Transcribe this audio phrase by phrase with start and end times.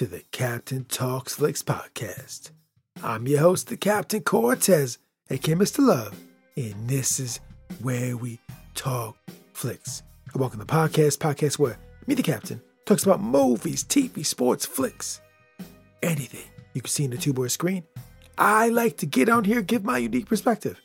[0.00, 2.52] to the Captain Talks Flicks podcast.
[3.04, 4.96] I'm your host, the Captain Cortez,
[5.28, 5.86] aka Mr.
[5.86, 6.18] Love,
[6.56, 7.38] and this is
[7.82, 8.38] where we
[8.74, 9.18] talk
[9.52, 10.02] flicks.
[10.34, 15.20] I welcome the podcast, podcast where me, the Captain, talks about movies, TV, sports, flicks,
[16.02, 17.84] anything you can see in the two board screen.
[18.38, 20.80] I like to get on here, give my unique perspective,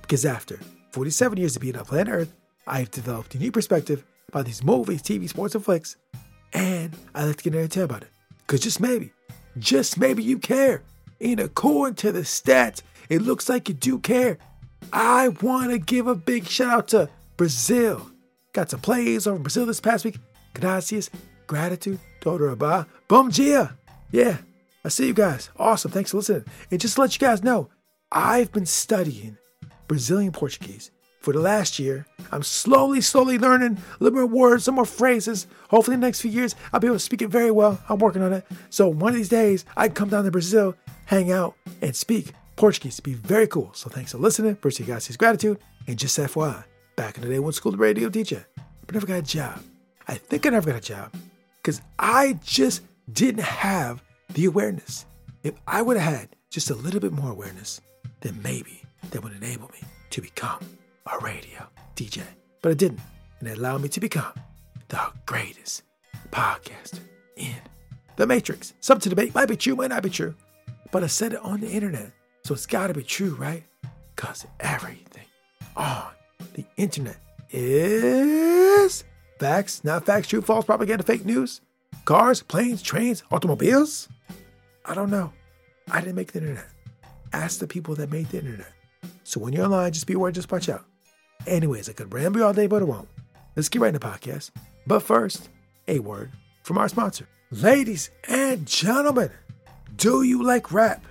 [0.00, 0.60] because after
[0.92, 2.32] 47 years of being on planet Earth,
[2.68, 5.96] I've developed a unique perspective about these movies, TV, sports, and flicks,
[6.52, 8.10] and I like to get in there and about it.
[8.50, 9.12] Because just maybe,
[9.60, 10.82] just maybe you care.
[11.20, 14.38] And according to the stats, it looks like you do care.
[14.92, 18.10] I want to give a big shout out to Brazil.
[18.52, 20.18] Got some plays over Brazil this past week.
[20.52, 21.10] Gracias,
[21.46, 23.78] gratitude, todo ba, bom dia.
[24.10, 24.38] Yeah,
[24.84, 25.50] I see you guys.
[25.56, 25.92] Awesome.
[25.92, 26.44] Thanks for listening.
[26.72, 27.68] And just to let you guys know,
[28.10, 29.38] I've been studying
[29.86, 30.90] Brazilian Portuguese
[31.20, 32.06] for the last year.
[32.32, 35.46] I'm slowly, slowly learning a little more words, some more phrases.
[35.68, 37.80] Hopefully, in the next few years, I'll be able to speak it very well.
[37.88, 38.44] I'm working on it.
[38.70, 40.74] So, one of these days, I can come down to Brazil,
[41.06, 42.94] hang out, and speak Portuguese.
[42.94, 43.70] It'd be very cool.
[43.74, 44.56] So, thanks for listening.
[44.62, 45.58] You guys, his gratitude.
[45.86, 46.64] And just FYI,
[46.96, 48.44] back in the day, to school to radio DJ,
[48.86, 49.60] but never got a job.
[50.06, 51.14] I think I never got a job
[51.62, 52.82] because I just
[53.12, 54.02] didn't have
[54.34, 55.06] the awareness.
[55.42, 57.80] If I would have had just a little bit more awareness,
[58.20, 60.60] then maybe that would enable me to become
[61.06, 62.22] a radio DJ.
[62.62, 63.00] But it didn't,
[63.38, 64.32] and it allowed me to become
[64.88, 65.82] the greatest
[66.30, 67.00] podcaster
[67.36, 67.56] in
[68.16, 68.74] the Matrix.
[68.80, 70.34] Some to debate might be true, might not be true,
[70.90, 72.12] but I said it on the internet,
[72.44, 73.64] so it's got to be true, right?
[74.14, 75.26] Because everything
[75.76, 76.12] on
[76.54, 77.18] the internet
[77.50, 79.04] is
[79.38, 81.60] facts, not facts, true, false, propaganda, fake news,
[82.04, 84.08] cars, planes, trains, automobiles.
[84.84, 85.32] I don't know.
[85.90, 86.68] I didn't make the internet.
[87.32, 88.72] Ask the people that made the internet.
[89.24, 90.84] So when you're online, just be aware, just watch out.
[91.46, 93.08] Anyways, I could ramble all day, but I won't.
[93.56, 94.50] Let's get right into the podcast.
[94.86, 95.48] But first,
[95.88, 96.30] a word
[96.62, 97.26] from our sponsor.
[97.50, 99.30] Ladies and gentlemen,
[99.96, 101.04] do you like rap?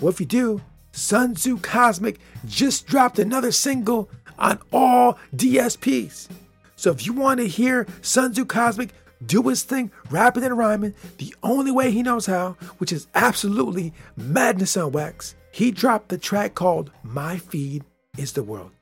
[0.00, 0.60] Well, if you do,
[0.92, 6.28] SonZu Cosmic just dropped another single on all DSPs.
[6.76, 8.90] So if you want to hear SonZu Cosmic
[9.24, 13.92] do his thing, rapping and rhyming, the only way he knows how, which is absolutely
[14.16, 17.84] madness on wax, he dropped the track called My Feed
[18.18, 18.72] is the World.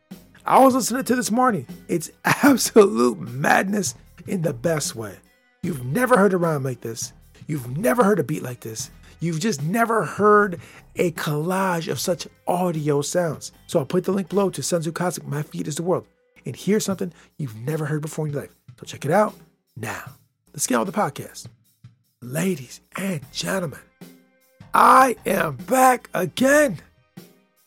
[0.47, 1.67] I was listening to this morning.
[1.89, 3.95] It's absolute madness
[4.27, 5.17] in the best way.
[5.63, 7.13] You've never heard a rhyme like this.
[7.47, 8.91] You've never heard a beat like this.
[9.21, 10.59] You've just never heard
[10.97, 13.53] a collage of such audio sounds.
[13.67, 16.07] So I'll put the link below to SonZu Cosmic, My Feed is the World,
[16.47, 18.57] and hear something you've never heard before in your life.
[18.79, 19.35] So check it out
[19.77, 20.13] now.
[20.55, 21.47] Let's get on the podcast.
[22.23, 23.81] Ladies and gentlemen,
[24.73, 26.81] I am back again.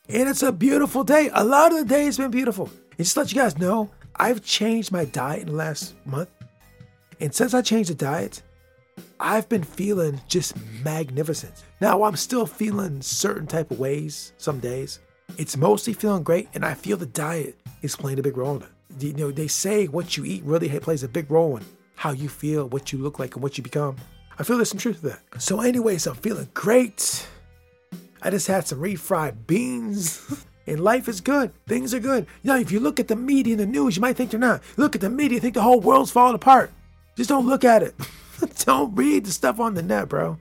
[0.10, 1.30] And it's a beautiful day.
[1.34, 2.66] A lot of the day has been beautiful.
[2.66, 6.30] And just to let you guys know, I've changed my diet in the last month.
[7.22, 8.42] And since I changed the diet,
[9.20, 11.64] I've been feeling just magnificent.
[11.80, 15.00] Now I'm still feeling certain type of ways some days.
[15.38, 18.64] It's mostly feeling great, and I feel the diet is playing a big role in
[18.64, 18.70] it.
[19.00, 21.64] You know, they say what you eat really plays a big role in
[21.96, 23.96] how you feel, what you look like, and what you become.
[24.38, 25.42] I feel there's some truth to that.
[25.42, 27.26] So, anyways, I'm feeling great.
[28.24, 30.46] I just had some refried beans.
[30.68, 31.52] and life is good.
[31.68, 32.26] Things are good.
[32.42, 34.40] You know, if you look at the media and the news, you might think they're
[34.40, 34.62] not.
[34.78, 36.72] Look at the media, think the whole world's falling apart.
[37.18, 37.94] Just don't look at it.
[38.66, 40.38] don't read the stuff on the net, bro.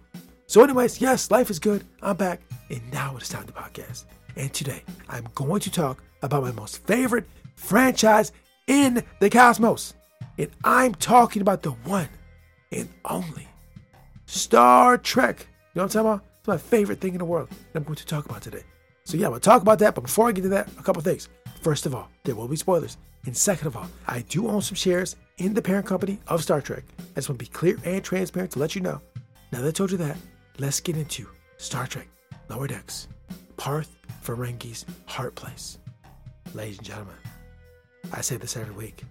[0.47, 1.85] So, anyways, yes, life is good.
[2.03, 2.41] I'm back.
[2.71, 4.05] And now it is time to podcast.
[4.37, 7.27] And today, I'm going to talk about my most favorite
[7.57, 8.33] franchise
[8.69, 9.95] in the cosmos.
[10.39, 12.09] And I'm talking about the one
[12.71, 13.49] and only
[14.27, 15.47] Star Trek.
[15.75, 16.32] You know what I'm talking about?
[16.43, 17.49] It's my favorite thing in the world.
[17.51, 18.65] And I'm going to talk about today.
[19.05, 19.95] So yeah, we'll talk about that.
[19.95, 21.29] But before I get to that, a couple things.
[21.61, 22.97] First of all, there will be spoilers.
[23.27, 26.61] And second of all, I do own some shares in the parent company of Star
[26.61, 26.83] Trek.
[26.99, 29.01] I just want to be clear and transparent to let you know.
[29.53, 30.17] Now that I told you that,
[30.59, 31.29] let's get into
[31.59, 32.09] Star Trek
[32.49, 33.07] Lower Decks,
[33.57, 35.79] Parth Ferengi's Heart Place.
[36.55, 37.15] Ladies and gentlemen,
[38.13, 39.05] I say this every week,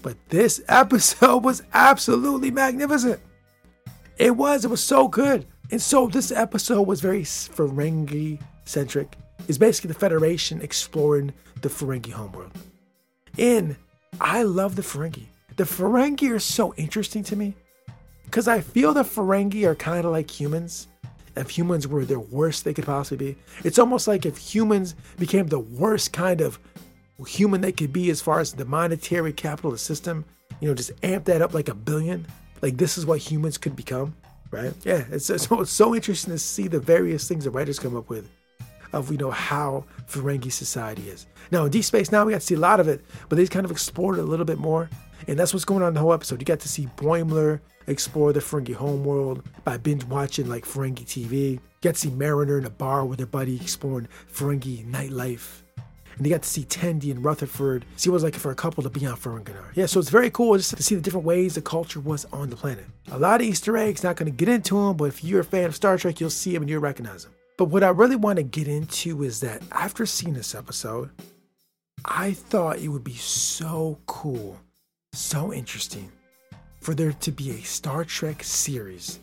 [0.00, 3.20] but this episode was absolutely magnificent.
[4.16, 5.46] It was, it was so good.
[5.72, 9.16] And so this episode was very Ferengi centric.
[9.48, 11.32] It's basically the Federation exploring
[11.62, 12.52] the Ferengi homeworld.
[13.38, 13.76] And
[14.20, 15.24] I love the Ferengi.
[15.56, 17.54] The Ferengi are so interesting to me
[18.26, 20.88] Because I feel the Ferengi are kind of like humans.
[21.36, 25.46] If humans were the worst they could possibly be, it's almost like if humans became
[25.46, 26.58] the worst kind of
[27.26, 30.26] human they could be as far as the monetary capitalist system,
[30.60, 32.26] you know, just amp that up like a billion.
[32.60, 34.14] Like this is what humans could become,
[34.52, 34.72] right?
[34.84, 38.08] Yeah, it's, it's, it's so interesting to see the various things the writers come up
[38.08, 38.30] with
[38.92, 41.26] of you know how Ferengi society is.
[41.50, 43.46] Now in Deep Space Nine we got to see a lot of it, but they
[43.46, 44.88] kind of explored it a little bit more,
[45.26, 46.40] and that's what's going on in the whole episode.
[46.40, 51.52] You got to see Boimler explore the Ferengi homeworld by binge watching like Ferengi TV.
[51.52, 55.61] You got to see Mariner in a bar with their buddy exploring Ferengi nightlife.
[56.16, 58.54] And they got to see Tendi and Rutherford, see what it was like for a
[58.54, 59.66] couple to be on Ferenginar.
[59.74, 62.50] Yeah, so it's very cool just to see the different ways the culture was on
[62.50, 62.84] the planet.
[63.10, 65.44] A lot of Easter eggs, not going to get into them, but if you're a
[65.44, 67.32] fan of Star Trek, you'll see them and you'll recognize them.
[67.58, 71.10] But what I really want to get into is that after seeing this episode,
[72.04, 74.58] I thought it would be so cool,
[75.12, 76.10] so interesting
[76.80, 79.20] for there to be a Star Trek series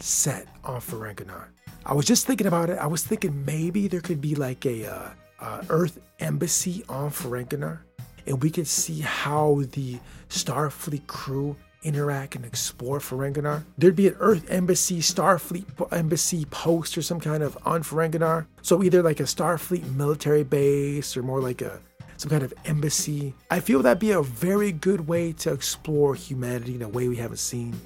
[0.00, 1.46] set on Ferenginar.
[1.84, 2.78] I was just thinking about it.
[2.78, 5.10] I was thinking maybe there could be like a uh,
[5.44, 7.80] uh, Earth embassy on Ferenginar,
[8.26, 9.98] and we could see how the
[10.28, 13.62] Starfleet crew interact and explore Ferenginar.
[13.76, 18.46] There'd be an Earth Embassy, Starfleet Embassy post or some kind of on Ferenginar.
[18.62, 21.78] So either like a Starfleet military base or more like a
[22.16, 23.34] some kind of embassy.
[23.50, 27.16] I feel that'd be a very good way to explore humanity in a way we
[27.16, 27.78] haven't seen.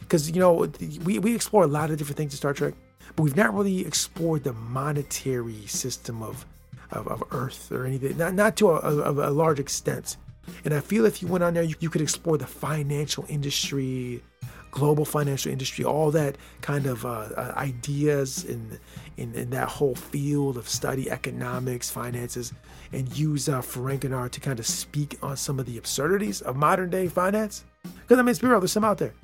[0.00, 0.66] Because, you know,
[1.04, 2.74] we, we explore a lot of different things in Star Trek,
[3.14, 6.44] but we've not really explored the monetary system of,
[6.90, 10.16] of, of Earth or anything, not, not to a, a, a large extent.
[10.64, 14.22] And I feel if you went on there, you, you could explore the financial industry,
[14.70, 18.78] global financial industry, all that kind of uh, uh, ideas in,
[19.16, 22.52] in, in that whole field of study, economics, finances,
[22.92, 27.08] and use uh, to kind of speak on some of the absurdities of modern day
[27.08, 27.64] finance.
[27.82, 29.14] Because I mean, it's real, there's some out there,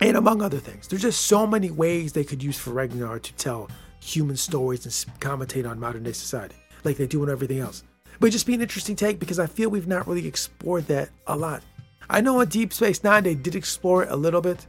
[0.00, 3.68] and among other things, there's just so many ways they could use Ferenginar to tell
[4.00, 6.56] human stories and commentate on modern day society,
[6.86, 7.82] like they do in everything else.
[8.18, 11.36] But just be an interesting take because I feel we've not really explored that a
[11.36, 11.62] lot.
[12.08, 14.66] I know on Deep Space Nine they did explore it a little bit.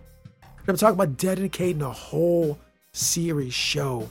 [0.65, 2.59] But I'm talking about dedicating a whole
[2.91, 4.09] series show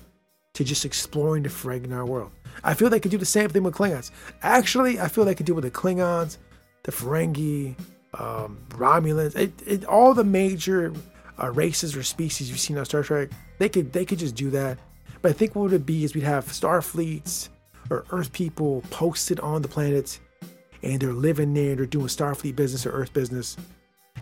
[0.54, 2.30] to just exploring the Ferenginar world.
[2.64, 4.10] I feel they could do the same thing with Klingons.
[4.42, 6.38] Actually, I feel they could do with the Klingons,
[6.84, 7.74] the Ferengi,
[8.14, 10.94] um, Romulans, it, it, all the major
[11.42, 13.28] uh, races or species you've seen on Star Trek.
[13.58, 14.78] They could they could just do that.
[15.20, 17.50] But I think what it would be is we'd have Starfleets
[17.90, 20.20] or Earth people posted on the planets,
[20.82, 21.70] and they're living there.
[21.70, 23.56] And they're doing Starfleet business or Earth business,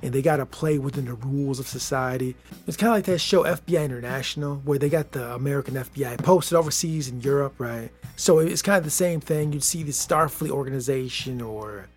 [0.03, 2.37] and they got to play within the rules of society.
[2.67, 6.57] It's kind of like that show FBI International, where they got the American FBI posted
[6.57, 7.91] overseas in Europe, right?
[8.17, 9.53] So it's kind of the same thing.
[9.53, 11.89] You'd see the Starfleet organization or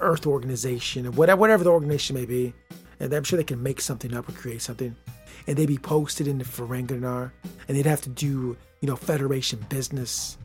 [0.00, 2.54] Earth organization or whatever, whatever the organization may be,
[2.98, 4.96] and I'm sure they can make something up or create something,
[5.46, 7.32] and they'd be posted in the Ferenginar,
[7.68, 10.38] and they'd have to do, you know, Federation business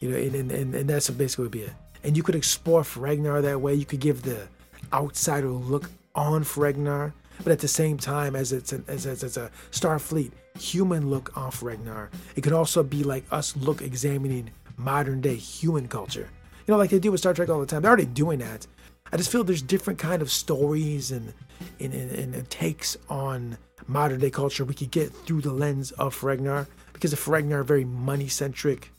[0.00, 1.72] you know, and, and, and that's basically would be it.
[2.02, 3.74] And you could explore Ferenginar that way.
[3.74, 4.48] You could give the
[4.92, 7.12] outsider look on Ferenginar,
[7.44, 11.36] but at the same time, as it's a, as, as, as a Starfleet human look
[11.36, 16.28] on Ferenginar, it could also be like us look examining modern day human culture.
[16.66, 17.82] You know, like they do with Star Trek all the time.
[17.82, 18.66] They're already doing that.
[19.12, 21.32] I just feel there's different kind of stories and
[21.78, 26.18] and, and, and takes on modern day culture we could get through the lens of
[26.18, 28.90] Ferenginar because the Ferenginar are very money centric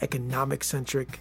[0.00, 1.18] economic centric,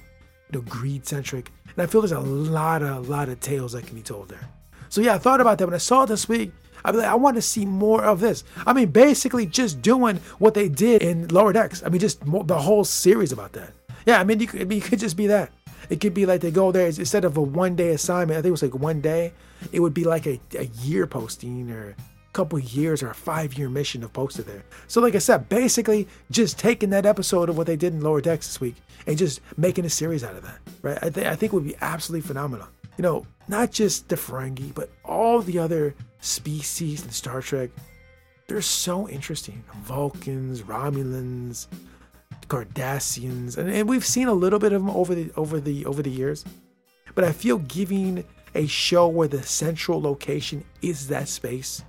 [0.51, 1.51] you know, greed centric.
[1.75, 4.29] And I feel there's a lot of, a lot of tales that can be told
[4.29, 4.47] there.
[4.89, 6.51] So yeah, I thought about that when I saw it this week.
[6.85, 8.43] I like, I want to see more of this.
[8.65, 11.83] I mean, basically just doing what they did in Lower Decks.
[11.83, 13.73] I mean, just the whole series about that.
[14.05, 15.51] Yeah, I mean, you could, I mean, it could just be that.
[15.89, 18.37] It could be like they go there instead of a one day assignment.
[18.37, 19.33] I think it was like one day.
[19.71, 21.95] It would be like a, a year posting or
[22.37, 24.63] couple years or a five year mission of posted there.
[24.85, 28.21] So, like I said, basically just taking that episode of what they did in Lower
[28.21, 28.75] Decks this week
[29.07, 30.99] and just making a series out of that, right?
[31.01, 32.67] I, th- I think would be absolutely phenomenal.
[32.95, 37.71] You know, not just the Ferengi, but all the other species in Star Trek.
[38.47, 39.63] They're so interesting.
[39.77, 41.65] Vulcans, Romulans,
[42.47, 46.03] Cardassians, and, and we've seen a little bit of them over the over the over
[46.03, 46.45] the years.
[47.15, 51.83] But I feel giving a show where the central location is that space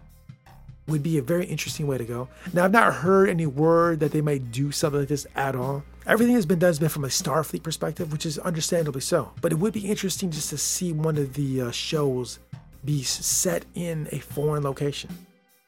[0.88, 2.28] would be a very interesting way to go.
[2.52, 5.84] Now, I've not heard any word that they might do something like this at all.
[6.06, 9.30] Everything that's been done has been from a Starfleet perspective, which is understandably so.
[9.40, 12.38] But it would be interesting just to see one of the uh, shows
[12.84, 15.10] be set in a foreign location.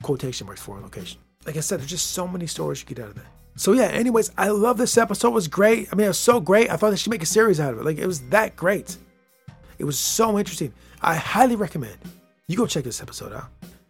[0.03, 1.21] Quotation marks, foreign location.
[1.45, 3.27] Like I said, there's just so many stories you get out of that.
[3.57, 5.29] So yeah, anyways, I love this episode.
[5.29, 5.89] It was great.
[5.93, 6.71] I mean, it was so great.
[6.71, 7.85] I thought they should make a series out of it.
[7.85, 8.97] Like it was that great.
[9.79, 10.73] It was so interesting.
[11.03, 11.99] I highly recommend
[12.51, 13.47] you go check this episode out.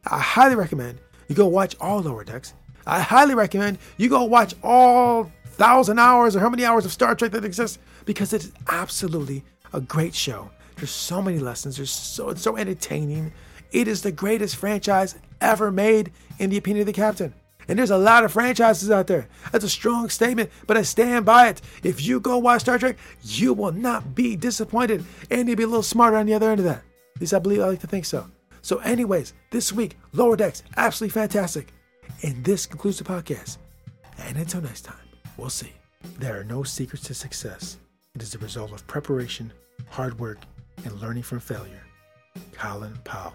[0.06, 0.98] I highly recommend
[1.30, 2.54] you go watch all Lower Decks.
[2.84, 7.14] I highly recommend you go watch all thousand hours or how many hours of Star
[7.14, 10.50] Trek that exists because it is absolutely a great show.
[10.74, 11.76] There's so many lessons.
[11.76, 13.32] There's so it's so entertaining.
[13.70, 16.10] It is the greatest franchise ever made,
[16.40, 17.32] in the opinion of the captain.
[17.68, 19.28] And there's a lot of franchises out there.
[19.52, 21.60] That's a strong statement, but I stand by it.
[21.84, 25.68] If you go watch Star Trek, you will not be disappointed, and you'll be a
[25.68, 26.82] little smarter on the other end of that.
[27.14, 28.26] At least I believe I like to think so.
[28.62, 31.72] So, anyways, this week, Lower Decks, absolutely fantastic.
[32.22, 33.58] And this concludes the podcast.
[34.18, 34.96] And until next time,
[35.36, 35.72] we'll see.
[36.18, 37.78] There are no secrets to success.
[38.14, 39.52] It is the result of preparation,
[39.88, 40.38] hard work,
[40.84, 41.82] and learning from failure.
[42.52, 43.34] Colin Powell.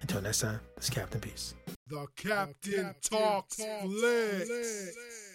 [0.00, 1.54] Until next time, this is Captain Peace.
[1.88, 5.25] The captain talks flicks.